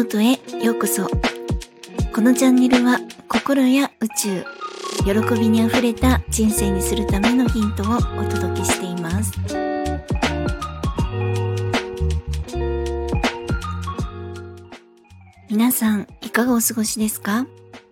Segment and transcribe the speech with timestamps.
[0.00, 1.06] ノートへようこそ。
[2.14, 4.44] このチャンネルは心や宇宙、
[5.04, 9.30] 喜びにあふれた人生にするためのヒントをお届けしています。
[15.50, 17.46] 皆さん、いかがお過ごしですか？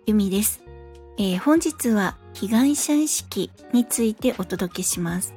[0.07, 0.63] ゆみです、
[1.19, 5.35] えー、本日は被害者意識についてお届けします。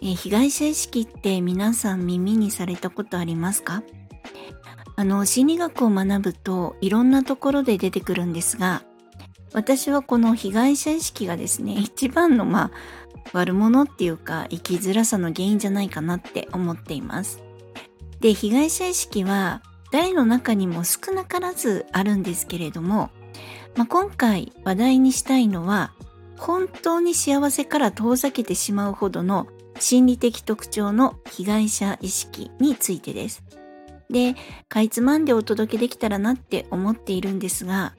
[0.00, 3.84] えー、被害者意識って皆さん耳にされたことありますか？
[4.96, 8.82] あの、心理学を学ぶといろんなところで出てくるんですが、
[9.52, 12.70] 私はこの被害者意識がですね、一番のまあ、
[13.32, 17.42] 悪者っていうか生きづらさの原因じゃないかなって思っています。
[18.20, 23.10] で、被害者意識は誰の中にも少なからずあるんですけれども、
[23.76, 25.92] まあ、今回話題にしたいのは、
[26.38, 29.46] 本当に幸せから遠ざけてしまうほどの
[29.78, 33.42] 心理的特徴の被害者意識についてです。
[34.12, 34.36] で、
[34.68, 37.94] かいつまんでお届けできたらなって思っているんですが、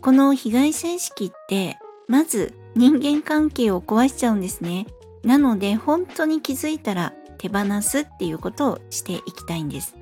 [0.00, 4.86] この被害者意識って、まず人間関係を壊しちゃうんですね。
[5.24, 9.96] なので、本当に気づいたら手放すっていうことをしていきたいんです。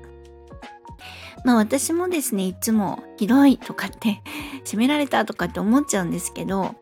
[1.43, 4.21] まあ私もですね、いつもひどいとかって
[4.63, 6.75] 責められたとかって思っちゃうんですけど、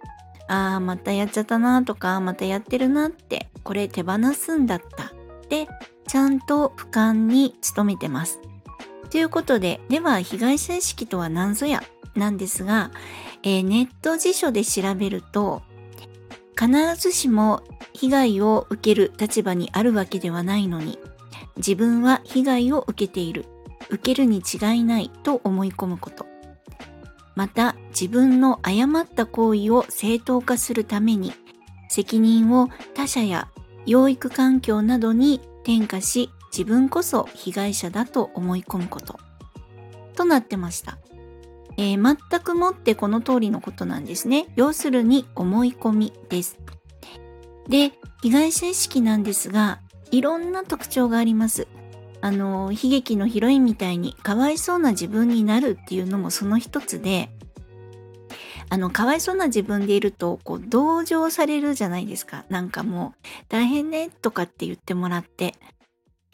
[0.49, 5.09] ああ、またやっちゃったなとか、またやってるなって、これ手放すんだったっ
[5.49, 5.67] て
[6.07, 8.39] ちゃんと俯瞰に努めてます。
[9.17, 11.81] ということで、では被害者意識とは何ぞや？
[12.13, 12.91] なんですが、
[13.41, 15.63] えー、ネット辞書で調べると、
[16.55, 20.99] 必ずしも被害を受ける立場にあるわけではないのに、
[21.55, 23.45] 自分は被害を受けている、
[23.89, 26.27] 受けるに違いないと思い込むこと。
[27.33, 31.33] また、自分の誤った行為を正当化するために、
[31.89, 33.47] 責任を他者や
[33.87, 39.19] 養育環境などに転嫁し自分こそ被害者だと思い込むこと
[40.15, 40.97] となってました、
[41.77, 46.57] えー、全くもってこの通りのことなんですね要するに思い込みです
[47.67, 47.91] で
[48.21, 49.79] 被害者意識なんですが
[50.11, 51.67] いろんな特徴があります
[52.21, 57.29] あの悲劇のヒロインみたいにかわいそうな自分になるっていうのもその一つで
[58.69, 62.45] あの、かわいそうな自分でいると、こう、同情されるじゃないですか。
[62.49, 65.55] なんかもう、大変ね、とかって言ってもらって。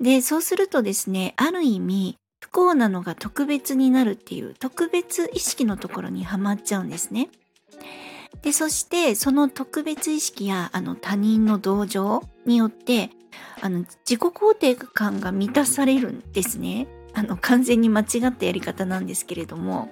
[0.04, 7.30] で、そうするとですね、ある意味、不幸なのが特別になるっていう特別意識のところにはまっちゃうんですね。
[8.42, 13.12] で、そしてその特別意識やあの他人の同情によって
[13.62, 16.88] あの自己肯定感が満たされるんですね。
[17.14, 19.90] あの完全に間違ったやり方なんですけれども、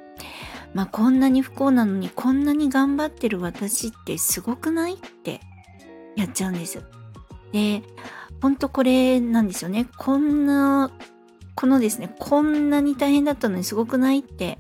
[0.74, 4.96] まあこんなに不幸なのにこんなに頑張ってる私ってすごくない？
[4.96, 5.40] って
[6.18, 6.84] やっちゃうんです。
[7.54, 7.84] で、
[8.42, 9.88] ほんとこれなんですよね。
[9.98, 10.92] こんな、
[11.56, 14.58] このですね、こんなに大変だったのにすごくないって、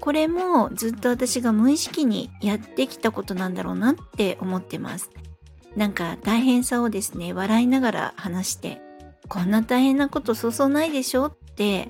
[0.00, 5.10] これもずっと私が無意識にやってきたことなんだろうなって思ってます。
[5.76, 8.82] なんか大変さをですね、笑いながら話して、
[9.28, 11.88] こんな大変なことそうそうないでしょって、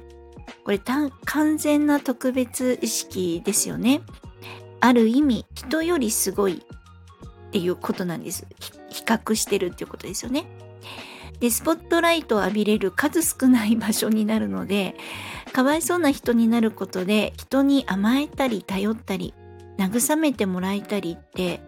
[0.64, 4.02] これ完全な特別意識ですよね。
[4.80, 6.62] ある意味、人よりすごい
[7.46, 8.46] っていうことなんです。
[8.90, 10.46] 比較してるっていうことですよね。
[11.40, 14.94] で、スポットライトを浴びれる数少ない場所になるので、
[15.52, 19.34] かわいそうな人になることで、人に甘えたり頼ったり、
[19.78, 21.60] 慰めてもらえたりって、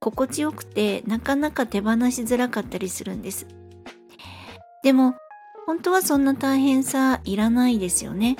[0.00, 3.46] 心地よくてなかなか手放しづらかったりするんです。
[4.82, 5.14] でも、
[5.66, 8.36] 本当はそんな大変さいらないですよね。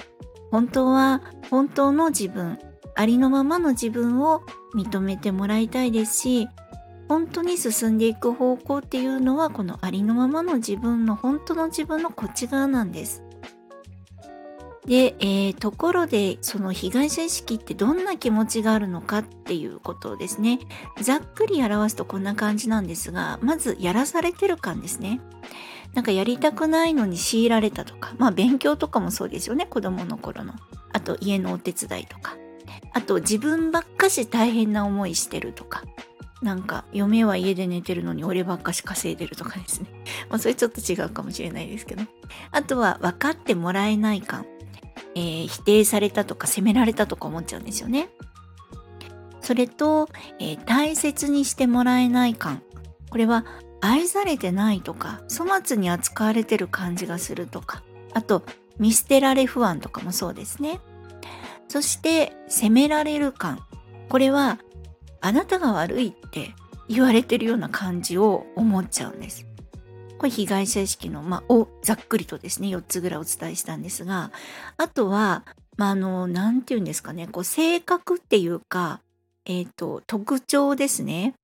[0.50, 2.58] 本当は本当の自分、
[2.94, 4.42] ありのままの自分を
[4.74, 6.48] 認めてもらいたいですし、
[7.08, 13.22] 本当に進んでいく方向っていうのはこのありのままの自分の本当の自分のこっち側なんです。
[14.86, 20.58] で、えー、ところでその被害者意識ってどんな気持ちがあるのかっていうことをですね
[21.00, 25.20] ざっくり表すとこんな感じなんですがまずやらされてる感ですね。
[25.94, 30.54] なんかやりたくないのに強いられたとかまあ勉強とかもそうですよね子供の頃の。
[30.92, 32.36] あと家のお手伝いとか。
[32.92, 35.82] あと自分ばっかし大変な思いしてるとか。
[36.44, 39.88] なんか嫁は家で寝てるのに俺ばっかし稼いでるとかですね。
[40.28, 42.02] まあそれちょっと違うかもしれないですけど。
[42.50, 44.44] あとは分かってもらえない感。
[45.16, 48.10] えー、否定されたとか責められたとか思っちゃうんですよね。
[49.40, 50.08] それと、
[50.38, 52.62] えー、大切にしてもらえない感。
[53.10, 53.46] これは
[53.80, 57.82] 愛されてないとか、粗末に扱われてる感じがするとか。
[58.12, 58.44] あと、
[58.78, 60.80] 見捨てられ不安とかもそうですね。
[61.68, 63.64] そして、責められる感。
[64.08, 64.58] これは
[65.24, 66.54] あなたが悪いって
[66.88, 69.46] 言われてるような感じを思っちゃうんです。
[70.18, 74.30] これ被害者意識の、まあ、をざっくりとですね、4つぐらいお伝えしたんですが、
[74.76, 75.44] あとは
[75.76, 79.00] まあ、あの、なんて言うんですかね、こう、性格っていうか、
[79.44, 81.34] えっ、ー、と、特徴ですね。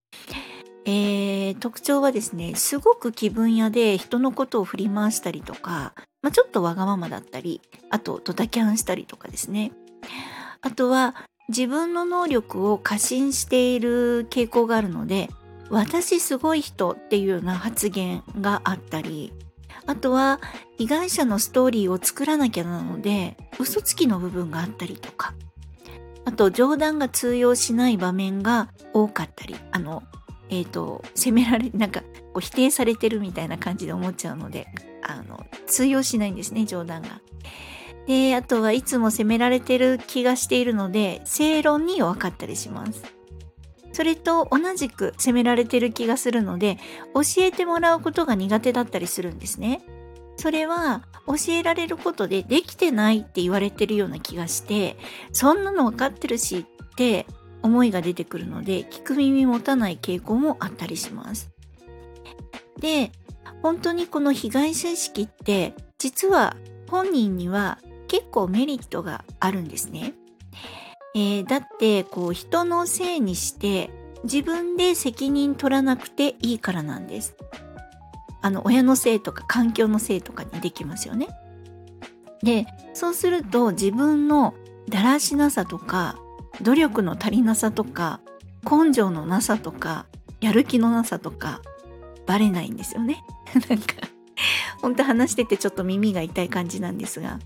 [0.86, 7.60] えー、特徴はですね、すごく気分屋で人のことを振り回したりとか、まあ、ちょっとわがままだったり、
[7.90, 9.72] あとドタキャンしたりとかですね。
[10.62, 11.14] あとは
[11.50, 15.28] 自分の能力を過信している傾向があるので、
[15.68, 19.32] 私すごい人っていうような発言があったり、
[19.86, 20.40] あとは
[20.78, 25.34] 被害者のストーリーを作らなきゃなので嘘つきの部分があったりとか
[26.24, 30.02] あと冗談が通用しない場面が多かったりあの
[30.48, 32.06] えっ、ー、と責められなんかこ
[32.36, 34.66] う否定されてるみたいな感じで思っちゃうので
[35.02, 37.20] あの通用しないんですね冗談が。
[38.10, 43.04] であとはいつも責められてる気がしているので正論に弱かったりします。
[43.92, 46.78] それと同じく責められてる気がするので
[47.14, 49.80] 教えてもらうことが苦手だったりするんですね。
[50.36, 54.96] それは教えられることでできてないって言われてるような気がして
[55.30, 57.26] そんなの分かってるしって
[57.62, 61.48] 思いが出てくるので聞く耳持たない傾向もあったりします。
[62.80, 63.12] で
[63.62, 66.56] 本当にこの被害者意識って実は
[66.88, 67.78] 本人には
[68.10, 70.14] 結構メリットがあるんですね。
[71.14, 73.88] えー、だってこう人のせいにして
[74.24, 77.36] 自分で責任取らなくていいからなんです。
[78.42, 81.28] あの親のせいとか環境のせいとかにできますよね。
[82.42, 84.54] でそうすると自分の
[84.88, 86.18] だらしなさとか
[86.62, 88.20] 努力の足りなさとか
[88.64, 90.06] 根性のなさとか
[90.40, 91.60] やる気のなさとか
[92.26, 93.22] バレないんですよね。
[93.70, 93.94] なんか
[94.82, 97.38] 本当話しててちょっと耳が痛い感じなんですが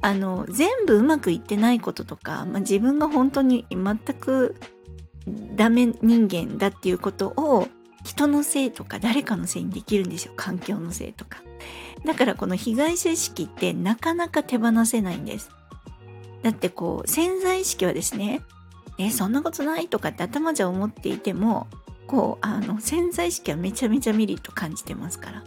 [0.00, 4.56] あの全部うまくいってないこととか、まあ、自分が本当に全く
[5.54, 7.68] ダメ人間だっていうことを
[8.04, 10.32] 人のせいとか誰かのせいにできるんですよ。
[10.36, 11.42] 環境のせいとか。
[12.04, 15.50] だからこの被害者意識ってなかなか手放せないんです。
[16.42, 18.40] だってこう潜在意識はですね
[18.98, 21.66] えそんなことないとかって頭じゃ思っていても
[22.06, 25.44] こうあの潜在意識はめちゃめちゃメリット感じてますから。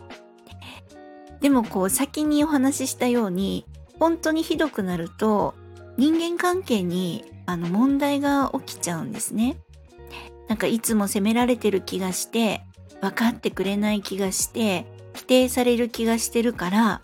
[1.39, 3.65] でもこう先にお話ししたように
[4.01, 5.53] 本当にひどくなると
[5.95, 9.57] 人間関係にあの問題が起きちゃうんですね。
[10.47, 12.63] なんかいつも責められてる気がして
[12.99, 17.01] 分かってくれない気がして否定される気がしてるから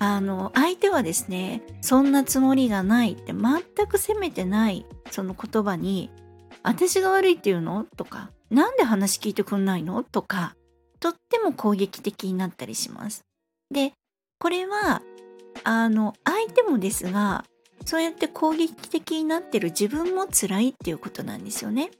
[0.00, 6.10] あの相手はですねそんなつもりがないって全く責めてないその言葉に
[6.64, 7.86] 私が悪いって言うの？
[7.96, 10.02] とか何で話聞いてくんないの？
[10.02, 10.56] とか
[10.98, 13.22] とっても攻撃的になったりします。
[13.72, 13.92] で
[14.40, 15.02] これは
[15.64, 17.44] あの相手もですが
[17.84, 21.90] そうやって攻撃的になってる自分も辛いっていうことなんですよね。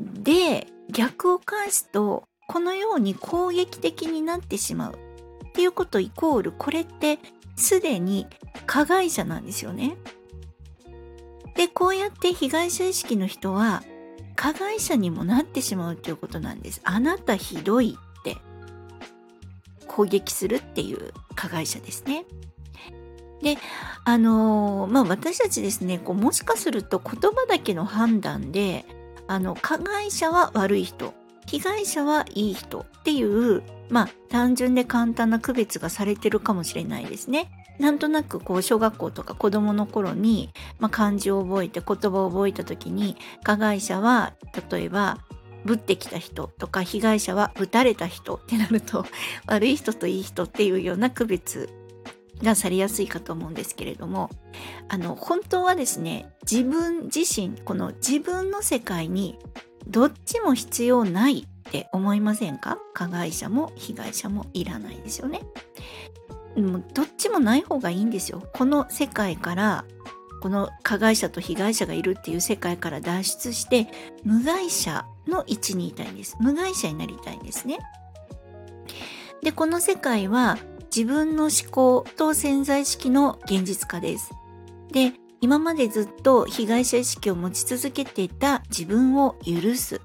[0.00, 4.94] で逆を返すとこのように攻撃的になってしまう
[5.48, 7.18] っていうことイコールこれって
[7.56, 8.26] すでに
[8.66, 9.96] 加害者なんですよね。
[11.54, 13.82] でこうやって被害者意識の人は
[14.36, 16.80] 加害者にもなってしまうということなんです。
[16.84, 17.98] あなたひどい
[19.94, 22.24] 攻撃するっていう加害者ですね。
[23.42, 23.58] で
[24.04, 28.84] あの、まあ私たちですねこうもしかすると言葉だけの判断で
[29.26, 31.12] あの加害者は悪い人
[31.46, 37.50] 被害者はいい人っていうまあ単純で簡単な区別がされてるかもしれないですね。
[37.78, 44.34] なんとなくこう小学校とか子供の頃に、まあ、漢字を覚えて言葉を覚えた時に加害者は
[44.70, 45.18] 例えば
[45.64, 49.06] ぶってきた人とか被害者はぶたれた人ってなると
[49.46, 51.68] 悪い人といい人っていうような区別
[52.42, 54.30] がされやすいかと思うんですけれども
[54.88, 59.38] あの本当はですね自分自身この自分の世界に
[59.86, 62.78] どっちも必要ないって思いませんか？
[62.94, 65.40] 加害者も被害者もいらないですよね。
[66.92, 68.42] どっちもない方がいいんですよ。
[68.52, 69.84] この世界から
[70.42, 73.86] この加害者と被害者がいるっていう世界から脱出して
[74.24, 76.36] 無害者の位置にいたいんです。
[76.40, 77.78] 無害者になりたいんですね。
[79.40, 80.58] で、この世界は
[80.94, 84.32] 自分の思考と潜在意識の現実化です。
[84.90, 90.00] で、今までずっと被害者意識を持ち続けていた自分を許す。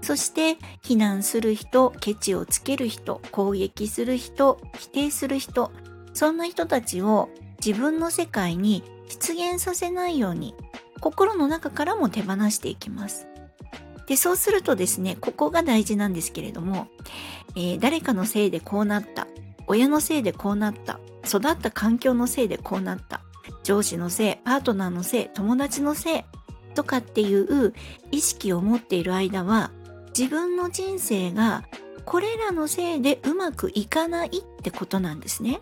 [0.00, 5.70] そして非難する人、ケチをつける人、攻撃する人、否定する人、
[6.14, 7.28] そんな人たちを
[7.64, 10.54] 自分の世界に出現させないように
[11.00, 13.26] 心の中からも手放していきます。
[14.06, 16.88] でそうするとですねここが大事なんですけれども、
[17.54, 19.28] えー、誰かのせいでこうなった
[19.68, 23.20] 親のせいでこうなった育った環境のせいでこうなった
[23.62, 26.24] 上司のせいパートナーのせい友達のせい
[26.74, 27.72] とかっていう
[28.10, 29.70] 意識を持っている間は
[30.16, 31.62] 自分の人生が
[32.04, 34.30] これらのせいでうまくいかないっ
[34.62, 35.60] てことなんですね。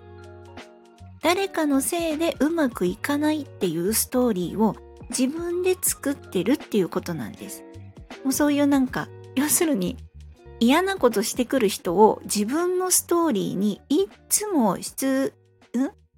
[1.22, 4.76] 誰かのせいでうまくいかないっていうストーリーを
[5.10, 7.64] 自分で作ってるっていうことなんです。
[8.24, 9.96] もうそういうなんか、要するに
[10.60, 15.32] 嫌なことしてくる人を自分のストーリーにいつも出、ん？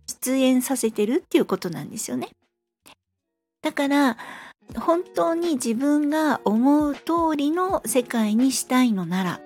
[0.06, 2.30] 出演させてるっていうことなんですよね。
[3.62, 4.16] だから、
[4.78, 9.40] 本当に自分が思う通りの世界にしたいのなら、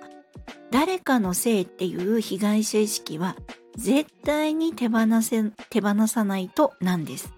[0.71, 3.35] 誰かのせいっていう被害者意識は
[3.77, 7.33] 絶対に手放せ、手放さないとなんです。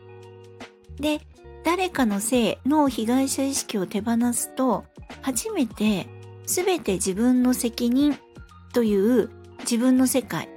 [0.99, 1.21] で、
[1.63, 4.85] 誰かのせいの被害者意識を手放すと、
[5.21, 6.07] 初めて
[6.45, 8.17] 全て自分の責任
[8.73, 10.49] という自分の世界、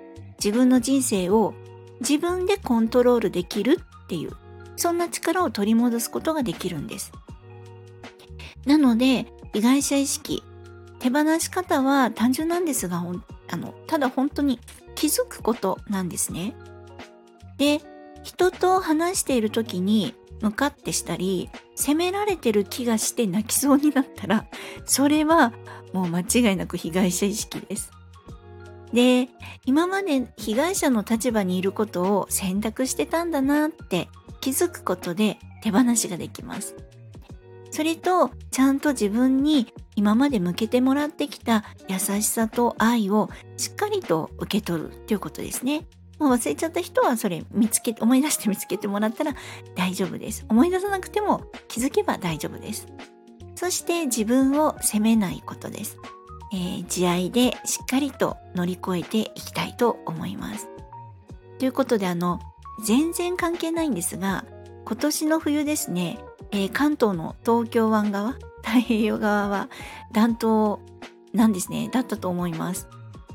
[0.43, 1.55] 自分の人生を
[2.01, 4.33] 自分でコントロールできるっていう、
[4.77, 7.13] そんな力を取り戻すことができるんです。
[8.65, 10.43] なので、被害者意識、
[11.00, 13.02] 手放し方は単純なんですが、
[13.49, 14.61] あの、ただ本当に
[14.95, 16.54] 気づくことなんですね。
[17.57, 17.80] で、
[18.23, 24.47] 人と話している時に向かってしたり、責められてる気がして泣きそうになったら、
[24.85, 25.52] それは
[25.92, 27.90] もう間違いなく被害者意識です。
[28.92, 29.28] で、
[29.64, 34.09] 今まで被害者の立場にいることを選択してたんだなって
[34.40, 36.76] 気づくことで手放しができます。
[37.71, 45.87] それと、ちゃんと自分に今まで向けてもらってきた優しさと愛をしっかりと受け取るということですね。
[46.19, 49.35] もう忘れちゃった人はそれ見つけ、思い出して見つけてもらったら
[49.75, 50.45] 大丈夫です。
[50.49, 52.87] 思い出さなくても気づけば大丈夫です。
[53.55, 55.99] そして自分を責めないことです。
[56.53, 60.69] えー、慈愛でしっかりと乗り越えていきたいと思います。
[61.59, 62.41] ということであの、
[62.85, 64.45] 全然関係ないんですが、
[64.85, 66.19] 今年の冬ですね、
[66.52, 68.33] えー、関東の東京湾側、
[68.64, 69.69] 太平洋側は
[70.12, 70.78] 暖冬
[71.33, 72.88] なんですね、だったと思います。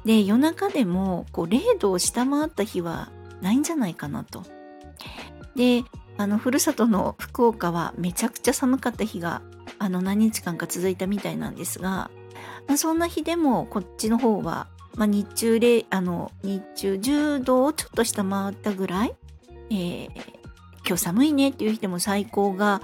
[0.04, 3.10] で、夜中でもこう0度を下回った日は
[3.42, 4.44] ないんじゃないかなと。
[5.56, 5.84] で、
[6.18, 9.42] あの、ふるさとの福岡はめちゃくちゃ寒かった日が、
[9.80, 12.10] あの、何日間か続いたみたいなんですが、
[12.68, 19.16] まあ、そんな日でもこっちの方は、まあ、日中、あの、日中10度をちょっと下回ったぐらい、
[19.70, 20.10] えー、
[20.88, 22.82] 今日寒いねっていう日でも最高が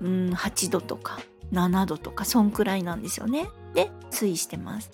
[0.00, 1.20] うん、8度とか
[1.52, 3.48] 7度とかそんくらいなんですよね。
[3.74, 4.90] で推移してます。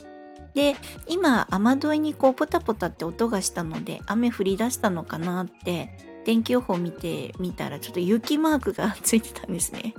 [0.54, 0.74] で
[1.06, 9.94] 今雨どいにこうポタポタって音がしたので雨降り出したのかなって天気予報見てみたらちょっと雪マークが ついてたんですね。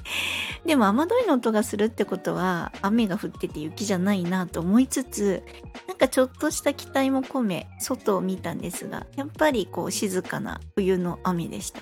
[0.66, 5.44] でも雨どいの音がするってことは雨が降ってて雪じゃないなと思いつつ
[5.88, 11.82] なんかちょっとした期待も込め外を見たんですがやっぱりこう静かな冬の雨でした。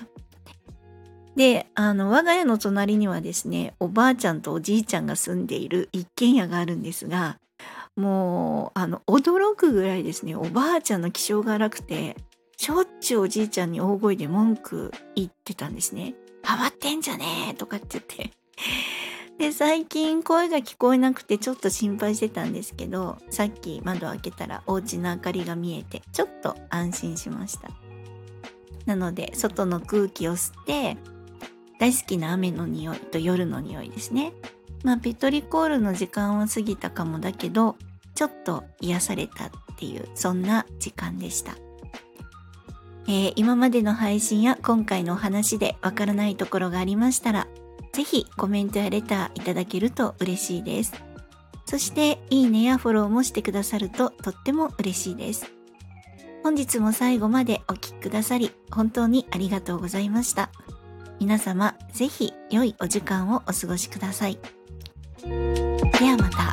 [1.36, 7.38] で、あの、我が家の隣にはですね、おばあちゃんとおじいちゃんが住んでいる一軒家があるんですが、
[7.96, 12.16] もう、あの、驚くぐらいですね、おばあちゃんの気性が荒くて、
[12.56, 16.14] しょっちゅうおじいちゃんに大声で文句言ってたんですね。
[16.42, 18.32] ハマってんじゃねえとかって言って。
[19.38, 27.70] で、最近声が聞こえなくてちょっと心配してたんですけど、さっき窓開けたらお家の明かりが見えて、ちょっと安心しました。
[28.84, 30.98] なので、外の空気を吸って、
[31.80, 34.34] 大好きな雨の匂いと夜の匂いですね。
[34.84, 37.76] まあ、ペトリコールの時間は過ぎたかもだけど、
[38.14, 41.56] ちょっと癒されたっていう、そんな時間でした。
[43.08, 47.48] えー、今までの配信や今回のお話でわからないところがありましたら、
[47.94, 50.92] ぜひコメントやレターいただけると嬉しいです。
[51.64, 55.50] そして、いいねやフォローもしてくださるととっても嬉しいです。
[56.42, 60.50] 本日も最後までお聴きくださり、本当にありがとうございました。
[61.20, 64.38] 皆様ぜひ良いお時間をお過ごしください。
[65.22, 66.50] ではまた。